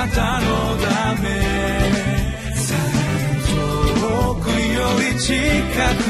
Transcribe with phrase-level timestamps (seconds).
[0.00, 0.46] なたの
[0.78, 1.28] ため。
[4.00, 5.34] 遠くより近
[6.04, 6.09] く。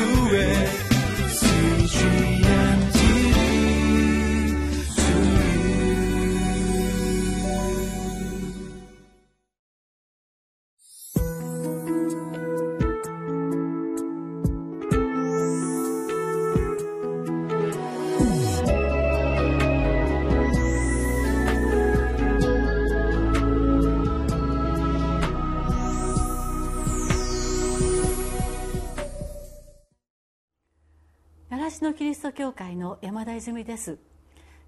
[32.10, 33.96] リスト教会の山田泉です。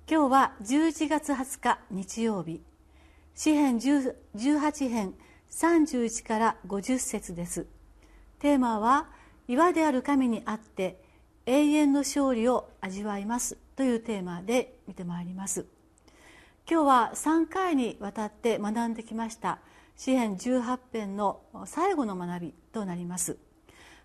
[0.09, 2.62] 今日は11月20日日曜日。
[3.34, 5.15] 詩編18編
[5.51, 7.66] 31から50節です。
[8.38, 9.09] テーマは
[9.48, 11.02] 岩である神にあって
[11.46, 13.59] 永遠の勝利を味わいます。
[13.74, 15.66] というテーマで見てまいります。
[16.70, 19.59] 今日は3回にわたって学んできました。
[19.96, 23.37] 詩編18編の最後の学びとなります。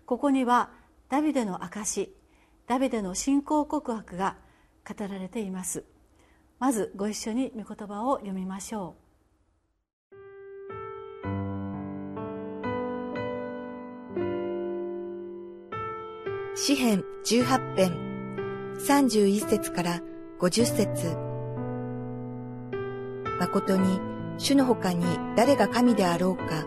[0.06, 0.70] ここには
[1.08, 2.12] ダビデの証
[2.68, 4.36] ダビデの信仰告白が
[4.86, 5.84] 語られています。
[6.58, 9.08] まずご一緒に御言葉を読みましょう。
[16.54, 20.02] 詩編18編31節から
[20.38, 21.16] 50節。
[23.40, 23.98] 誠に
[24.36, 26.66] 主の他に誰が神であろうか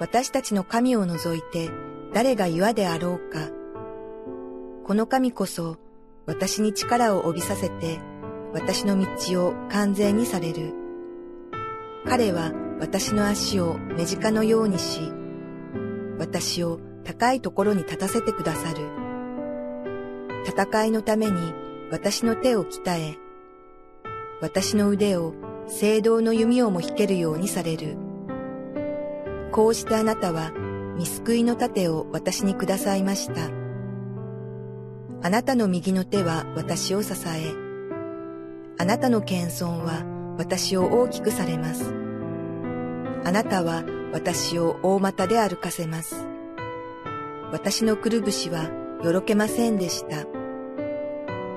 [0.00, 1.70] 私たちの神を除いて
[2.12, 3.61] 誰が岩であろうか
[4.84, 5.76] この神こそ
[6.26, 8.00] 私に力を帯びさせて
[8.52, 10.74] 私の道を完全にされる。
[12.04, 15.12] 彼は私の足を目近のようにし、
[16.18, 18.88] 私を高いところに立たせてくださる。
[20.44, 21.54] 戦いのために
[21.92, 23.18] 私の手を鍛え、
[24.40, 25.34] 私の腕を
[25.68, 27.96] 聖堂の弓をも引けるようにされる。
[29.52, 30.50] こうしてあなたは
[30.96, 33.61] 見救いの盾を私にくださいました。
[35.24, 37.54] あなたの右の手は私を支え、
[38.76, 40.04] あなたの謙遜は
[40.36, 41.94] 私を大きくされます。
[43.24, 46.26] あなたは私を大股で歩かせます。
[47.52, 48.64] 私のくるぶしは
[49.04, 50.26] よろけませんでした。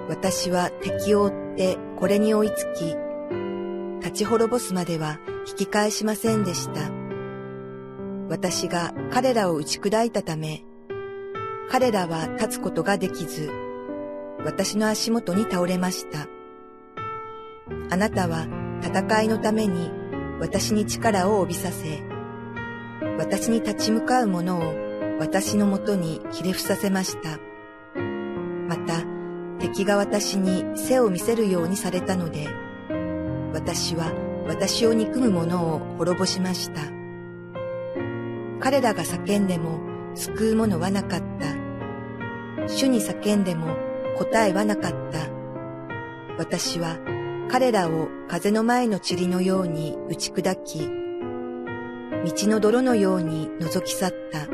[0.10, 2.96] 私は敵を追ってこれに追いつき、
[4.02, 5.18] 立ち滅ぼすまでは
[5.50, 6.92] 引き返しませんでした。
[8.30, 10.64] 私が彼らを打ち砕いたため、
[11.70, 13.52] 彼らは立つことができず、
[14.46, 16.28] 私の足元に倒れました。
[17.90, 18.48] あなたは
[18.82, 19.90] 戦いのために
[20.40, 22.04] 私に力を帯びさせ、
[23.18, 24.74] 私に立ち向かう者を
[25.20, 27.40] 私のもとにひれ伏させました。
[28.68, 29.04] また、
[29.60, 32.48] 敵が私に背を見せるようにされたので、
[33.54, 34.12] 私は
[34.48, 36.82] 私を憎む者を滅ぼしました。
[38.60, 39.80] 彼らが叫んでも
[40.16, 41.55] 救う者はなかった。
[42.68, 43.76] 主に叫んでも
[44.18, 45.30] 答えはなかった。
[46.38, 46.98] 私は
[47.50, 54.48] 彼らを風の前の塵のように打ち砕き、道の泥のように覗き去った。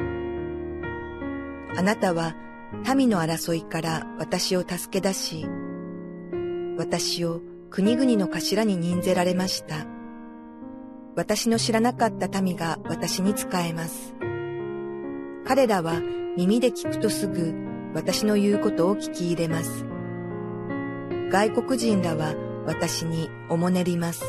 [1.79, 2.35] あなたは
[2.95, 5.47] 民の争いから私を助け出し、
[6.78, 9.85] 私を国々の頭に任ぜられました。
[11.16, 14.13] 私の知らなかった民が私に仕えます。
[15.45, 16.01] 彼らは
[16.38, 17.53] 耳で聞くとすぐ
[17.94, 19.85] 私の言うことを聞き入れます。
[21.29, 22.35] 外国人らは
[22.66, 24.24] 私におもねります。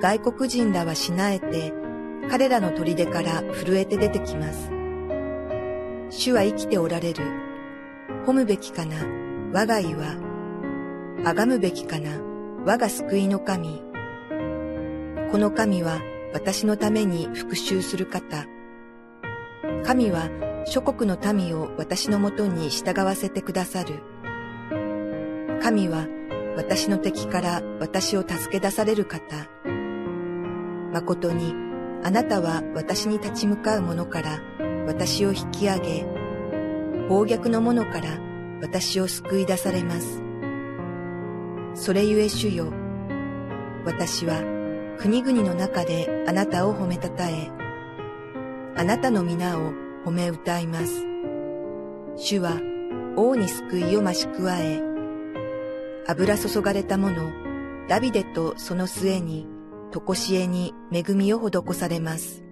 [0.00, 1.72] 外国人らはしなえて、
[2.30, 4.70] 彼らの砦から震えて出てきます。
[6.10, 7.24] 主は生きておられる。
[8.26, 8.96] 褒むべきかな、
[9.52, 10.16] 我が岩。
[11.24, 12.10] 崇むべきかな、
[12.64, 13.82] 我が救いの神。
[15.30, 16.00] この神は
[16.32, 18.46] 私のために復讐する方。
[19.84, 20.28] 神は
[20.68, 24.02] 諸国の民を私のもとに従わせてくださる。
[25.62, 26.06] 神は
[26.56, 29.48] 私の敵から私を助け出される方。
[30.92, 31.54] 誠に
[32.04, 34.40] あなたは私に立ち向かう者から
[34.86, 36.04] 私を引き上げ、
[37.08, 38.18] 暴虐の者から
[38.60, 40.22] 私を救い出されます。
[41.74, 42.74] それゆえ主よ、
[43.86, 44.42] 私は
[44.98, 47.50] 国々の中であなたを褒めたたえ、
[48.76, 51.04] あなたの皆を褒め歌います。
[52.16, 52.60] 主は
[53.16, 54.80] 王に救いを増し加え、
[56.06, 57.30] 油注がれたもの、
[57.88, 59.46] ダビデとその末に、
[59.90, 62.44] とこしえに恵みを施されます。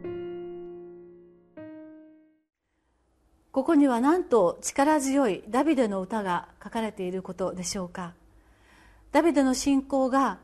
[3.53, 8.13] ここにはなんと力強いダビデの歌が書かれていることでしょうか。
[9.13, 10.39] ダビデの信仰が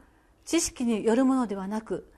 [0.44, 2.10] 知識によるものではなく、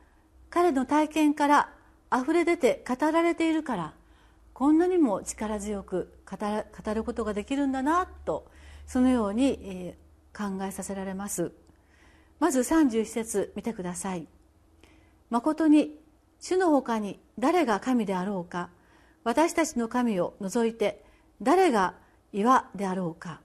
[0.50, 1.70] 彼の体験から
[2.12, 3.94] 溢れ出て語られているから
[4.54, 8.50] こんなにも力強く語ることができるんだなと
[8.86, 9.94] そのように、
[10.36, 11.52] 考えさせられます。
[12.40, 14.26] まず31節見てください。
[15.30, 15.96] 誠に
[16.40, 18.70] 主のほかに誰が神であろうか
[19.22, 21.04] 私たちの神を除いて
[21.40, 21.94] 誰が
[22.32, 23.40] 岩であろうか。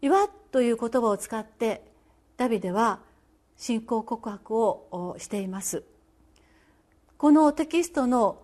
[0.00, 1.82] 岩という言葉を使って
[2.38, 3.00] ダビデは
[3.58, 5.84] 信仰告白をしています。
[7.18, 8.42] このテキストの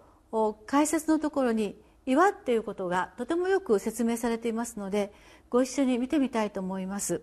[0.66, 1.76] 解説のところに
[2.06, 5.12] 岩っていうことがとてもよく説明されていますので
[5.50, 7.22] ご一緒に見てみたいと思います。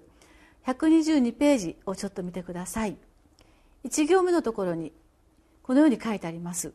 [0.68, 2.98] 122ページをちょっと見てください。
[3.86, 4.94] 1行目のところに
[5.64, 6.74] このように書いてあります。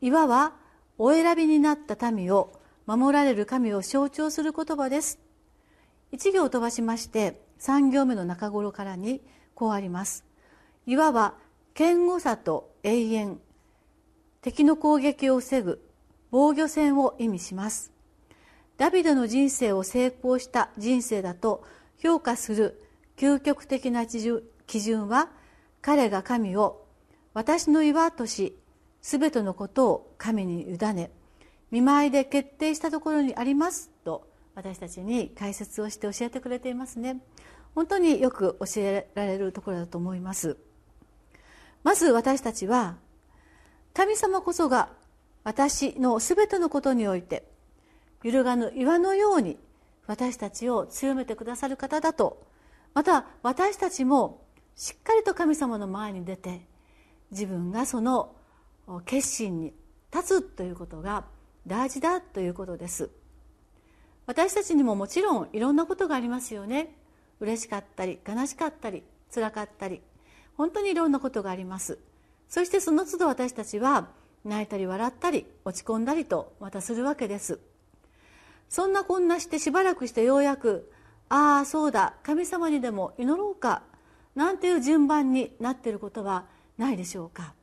[0.00, 0.54] 岩は
[0.96, 2.52] お選びになった民を
[2.86, 5.18] 守られる神を象徴する言葉です。
[6.12, 9.20] 1行飛ばしまして3行目の中頃からに
[9.54, 10.24] こうあります。
[10.86, 11.34] 岩は
[11.76, 13.40] 堅固さと永遠。
[14.42, 15.82] 敵の攻撃を防ぐ
[16.30, 17.92] 防御戦を意味します。
[18.76, 21.64] ダビデの人生を成功した人生だと
[21.98, 22.80] 評価する
[23.16, 24.20] 究極的な基
[24.80, 25.28] 準は
[25.82, 26.84] 彼が神を
[27.34, 28.56] 私の岩とし
[29.02, 31.10] すべてのことを神に委ね
[31.70, 37.20] 見舞いで決定したところにありますと私たちに解説をして教えてくれていますね。
[37.74, 40.56] 本当によく教えられるところだと思います。
[41.84, 42.96] まず私たちは
[43.94, 44.90] 神様こそが
[45.44, 47.44] 私のすべてのことにおいて
[48.22, 49.58] 揺るがぬ岩のように
[50.06, 52.46] 私たちを強めてくださる方だと
[52.94, 54.42] また私たちも
[54.74, 56.60] しっかりと神様の前に出て
[57.30, 58.34] 自分がその
[59.04, 59.72] 決心に
[60.12, 61.24] 立つということが
[61.66, 63.10] 大事だということです。
[64.26, 66.94] 私たちにももちろんいろんなことがありますよね。
[67.40, 69.02] 嬉しかったり悲しかったり
[69.32, 70.00] 辛かったり
[70.56, 71.98] 本当にいろんなことがあります。
[72.48, 74.08] そしてその都度私たちは
[74.44, 77.60] 泣いたり笑ったり落ち込んだりとまたするわけです。
[78.68, 80.92] そんなこんなしてしばらくしてようやく
[81.28, 83.82] ああそうだ神様にでも祈ろうか
[84.34, 86.46] なんていう順番になっていることは
[86.76, 87.54] ないでしょうか。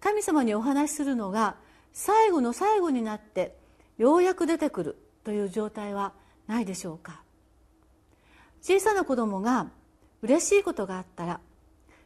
[0.00, 1.56] 神様にお話しするのが
[1.92, 3.56] 最後の最後になって
[3.98, 6.14] ようやく出てくるという状態は
[6.46, 7.22] ないでしょうか。
[8.62, 9.68] 小さな子供が
[10.22, 11.40] 嬉しいことがあったら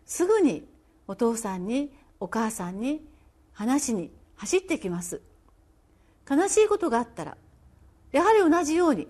[0.07, 0.67] すぐに
[1.07, 3.05] お父さんにお母さんに
[3.53, 5.21] 話しに走ってきます。
[6.29, 7.37] 悲しいことがあったら
[8.13, 9.09] やはり同じように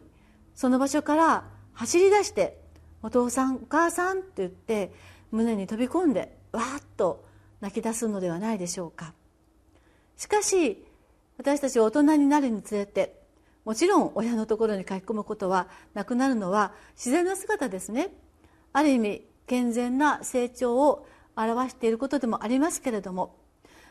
[0.55, 2.59] その場所から走り出して
[3.03, 4.93] お父さんお母さんって言って
[5.31, 7.25] 胸に飛び込んでわーっと
[7.61, 9.15] 泣き出すのではないでしょうか。
[10.17, 10.85] しかし
[11.39, 13.21] 私たち大人になるにつれて
[13.65, 18.11] もちろん親のところに書き込むことはなくなるのは自然な姿ですね。
[18.73, 23.35] ある意味健全な成長を表していることでもありますけれども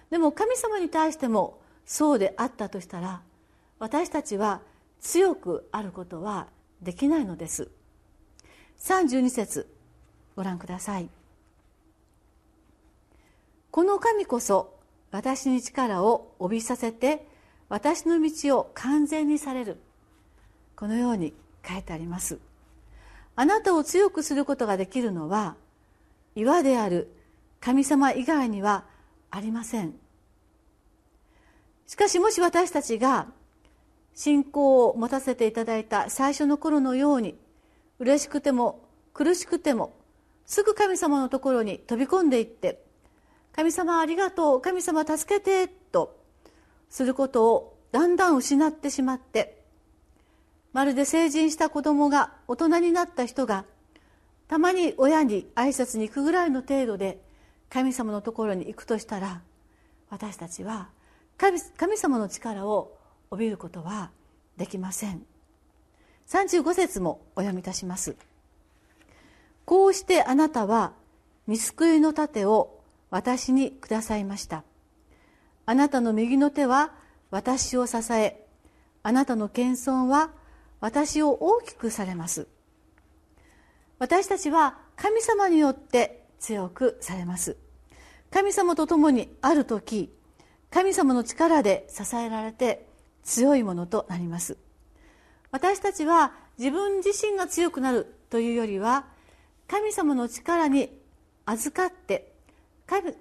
[0.10, 3.22] でも神様に対してもそうであったとしたら
[3.80, 4.62] 私たちは
[5.02, 6.48] 強くあることは
[6.82, 7.70] できないのです。
[8.80, 9.68] 32節
[10.36, 11.10] ご覧ください。
[13.72, 14.74] この神こそ
[15.12, 17.28] 私に力を帯びさせて
[17.70, 19.78] 私の道を完全にされる。
[20.76, 21.34] このように
[21.68, 22.40] 書いてあります。
[23.36, 25.56] あなたを強くすることができるのは
[26.36, 27.12] 岩である
[27.64, 28.84] 神様以外には
[29.32, 29.94] ありません。
[31.88, 33.28] しかしもし私たちが
[34.14, 37.40] 信仰を持たせていただいた最初の頃のように
[38.00, 39.96] 嬉しくても苦しくても
[40.46, 42.84] すぐ神様のところに飛び込んでいって
[43.56, 46.20] 「神様ありがとう神様助けて」と
[46.90, 49.64] することをだんだん失ってしまって
[50.74, 53.64] まるで成人した子供が大人になった人が
[54.50, 57.24] たまに親に挨拶に行くぐらいの程度で
[57.74, 59.42] 神様のところに行くとしたら
[60.12, 60.90] 私たちは
[61.40, 62.96] 神様の力を
[63.32, 64.12] 帯びることは
[64.58, 65.24] できません。
[66.30, 68.16] 35節もお読みいたします。
[69.66, 70.94] こうしてあなたは
[71.48, 74.64] 見救いの盾を私にくださいました。
[75.66, 76.92] あなたの右の手は
[77.32, 78.46] 私を支え
[79.02, 80.30] あなたの謙遜は
[80.80, 82.48] 私を大きくされます。
[83.98, 87.58] 私たちは神様によって強くされます。
[88.34, 90.12] 神様と共にある時
[90.72, 92.88] 神様の力で支えられて
[93.24, 94.58] 強いものとなります。
[95.52, 99.06] 私たちは自分自身が強くなるというよりは
[99.68, 100.90] 神様の力に
[101.46, 102.34] 預かって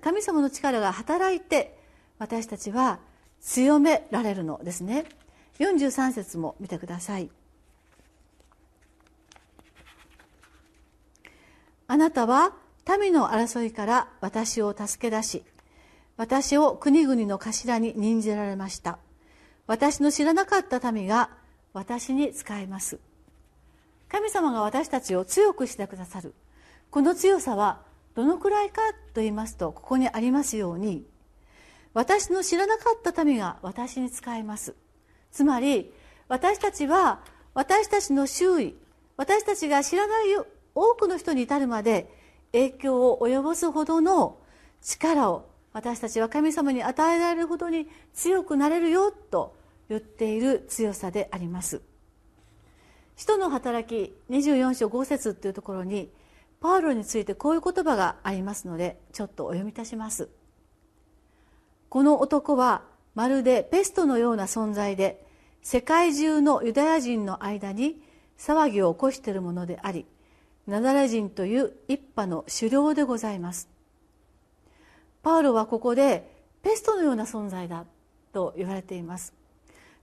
[0.01, 1.79] 神様の力が働いて
[2.19, 2.99] 私たちは
[3.43, 5.05] 強められるのですね。
[5.59, 7.31] 43節も見てください
[11.87, 12.62] あなたは
[12.99, 15.45] 民の争いから私を助け出し
[16.17, 18.99] 私を国々の頭に任じられました。
[19.67, 21.31] 私の知らなかった民が
[21.73, 22.99] 私に仕えます。
[24.09, 26.35] 神様が私たちを強くしてくださる。
[26.91, 27.81] この強さは
[28.15, 28.83] どのくらいか
[29.15, 31.07] と言いますとここにありますように
[31.95, 34.75] 私の知らなかった民が私に仕えます。
[35.31, 35.93] つまり
[36.29, 37.21] 私たちは
[37.55, 38.77] 私たちの周囲
[39.17, 40.27] 私たちが知らない
[40.75, 42.22] 多くの人に至るまで
[42.53, 44.39] 影響を及ぼすほどの
[44.81, 49.57] 力を私たちは神様に与えられるほどに強くなれるよと
[49.89, 51.83] 言っている強さであります。
[53.17, 56.11] 使徒の働き24章5節というところに
[56.61, 60.29] パウロについてこういう言葉がありますのでちょっとお読みいたします。
[61.89, 62.83] この男は
[63.15, 65.27] まるでペストのような存在で
[65.63, 68.03] 世界中のユダヤ人の間に
[68.39, 70.07] 騒ぎを起こしているものであり
[70.67, 73.69] ナダレ人という一派の狩猟でございます。
[75.23, 76.31] パウロはここで
[76.63, 77.85] ペストのような存在だ
[78.33, 79.35] と言われています。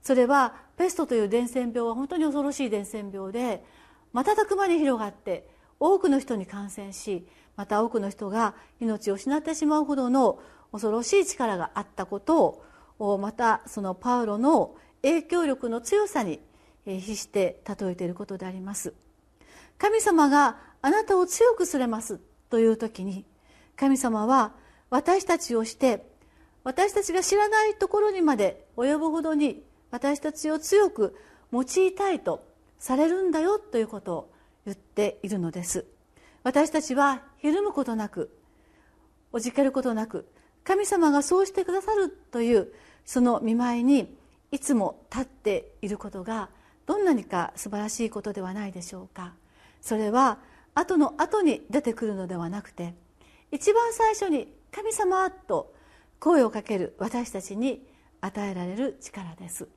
[0.02, 3.64] それはペストという伝染病は本当に恐ろしい伝染病で
[4.12, 5.48] 瞬く間に広がって
[5.78, 7.26] 多くの人に感染し
[7.56, 10.40] また多くの人が命を失ってしまうほどの
[10.72, 12.62] 恐ろしい力があったこと
[12.98, 16.40] をまたそのパウロの影響力の強さに
[16.84, 18.94] 比して例えていることであります。
[19.80, 22.20] 神様があなたを強くすれます
[22.50, 23.24] という時に
[23.76, 24.52] 神様は
[24.90, 26.06] 私たちをして
[26.64, 31.16] 私たちが知らないところにまで及ぶほどに私たちを強く
[31.50, 32.44] 用いたいと
[32.78, 34.32] されるんだよということを
[34.66, 35.86] 言っているのです。
[36.42, 38.30] 私たちはひるむことなく
[39.32, 40.28] おじけることなく
[40.62, 42.72] 神様がそうしてくださるという
[43.06, 44.14] その見舞いに
[44.52, 46.50] いつも立っていることが
[46.86, 49.39] どんなにか素晴らしいことではないでしょうか。
[49.80, 50.38] それは
[50.74, 52.94] 後の後に出てくるのではなくて
[53.50, 55.74] 一番最初に「神様」と
[56.18, 57.86] 声をかける私たちに
[58.20, 59.68] 与えられる力です。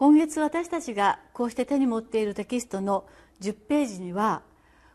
[0.00, 3.04] 今月私たちがこうして手に持っているテキストの
[3.42, 4.40] 10ページには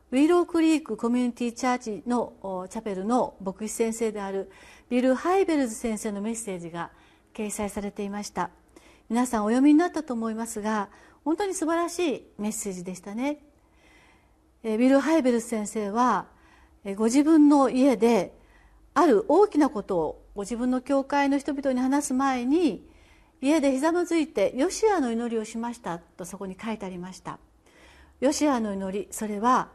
[0.10, 4.50] ウィロークリークコミュニティチャーチのチャペルの牧師先生である
[4.90, 6.90] ビル・ハイベルズ先生のメッセージが
[7.36, 8.50] 掲載されていました。
[9.08, 10.90] 皆さんお読みになったと思いますが
[11.24, 13.44] 本当に素晴らしいメッセージでしたね。
[14.64, 16.26] ビル・ハイベルズ先生は
[16.96, 18.34] ご自分の家で
[18.96, 22.95] ある大きなことをご自分の教会の人々に話す前に
[23.42, 27.40] 家でひざまずいてヨシアの祈りをしましたとそこに書いてありました。
[28.20, 29.70] ヨシアの祈りそれは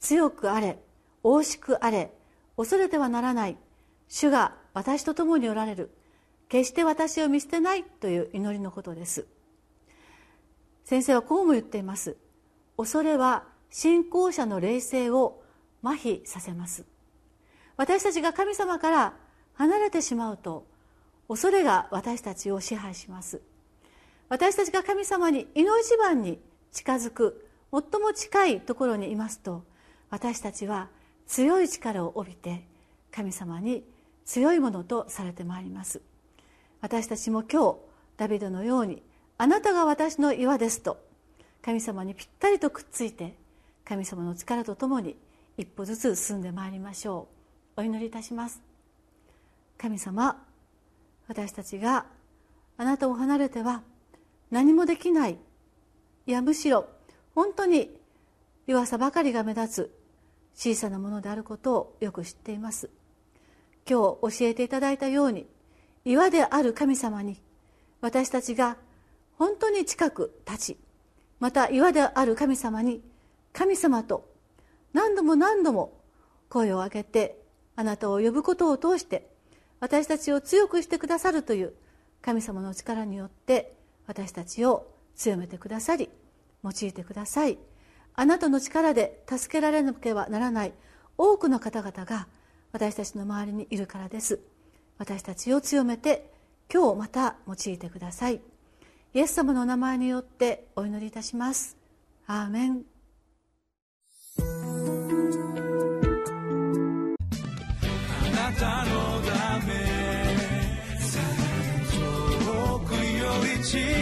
[0.00, 0.78] 強くあれ
[1.22, 2.12] 大しくあれ
[2.56, 3.56] 恐れてはならない
[4.08, 5.90] 主が私と共におられる
[6.48, 9.26] 決して私を見捨てないという祈りのことです。
[10.84, 12.16] 先生はこうも言っています。
[12.76, 15.42] 恐れは信仰者の霊性を
[15.82, 16.84] 麻痺させます。
[17.76, 19.14] 私たちが神様から
[19.54, 20.66] 離れてしまうと
[21.28, 23.40] 恐れが私たちを支配します。
[24.28, 26.40] 私たちが神様に命一番に
[26.72, 29.62] 近づく最も近いところにいますと
[30.08, 30.88] 私たちは
[31.26, 32.64] 強い力を帯びて
[33.10, 33.84] 神様に
[34.24, 36.00] 強いものとされてまいります。
[36.80, 37.76] 私たちも今日
[38.16, 39.02] ダビデのように
[39.38, 40.98] あなたが私の岩ですと
[41.60, 43.36] 神様にぴったりとくっついて
[43.84, 45.16] 神様の力とともに
[45.56, 47.28] 一歩ずつ進んでまいりましょ
[47.76, 47.80] う。
[47.80, 48.62] お祈りいたします。
[49.76, 50.42] 神様
[51.32, 52.04] 私たちが
[52.76, 53.82] あなたを離れては
[54.50, 55.38] 何もできない。
[56.26, 56.86] いやむしろ
[57.34, 57.88] 本当に
[58.66, 59.94] 弱さばかりが目立つ
[60.54, 62.90] 小さなものであることをよく知っています。
[63.88, 65.46] 今日教えていただいたように
[66.04, 67.40] 岩である神様に
[68.02, 68.76] 私たちが
[69.38, 70.78] 本当に近く立ち
[71.40, 73.00] また岩である神様に
[73.54, 74.28] 神様と
[74.92, 75.98] 何度も何度も
[76.50, 77.38] 声を上げて
[77.74, 79.31] あなたを呼ぶことを通して
[79.82, 81.72] 私たちを強くしてくださるという
[82.20, 83.74] 神様の力によって
[84.06, 84.86] 私たちを
[85.16, 86.08] 強めてくださり
[86.62, 87.58] 用いてください。
[88.14, 90.72] あなたの力で助けられなければならない
[91.18, 92.28] 多くの方々が
[92.70, 94.38] 私たちの周りにいるからです。
[94.98, 96.32] 私たちを強めて
[96.72, 98.40] 今日また用いてください。
[99.14, 101.76] イエス様のお名前によってお祈りいたします。
[102.28, 102.91] アーメン。
[113.72, 114.01] see